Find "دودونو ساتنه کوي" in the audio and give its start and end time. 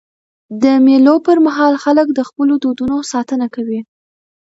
2.63-3.79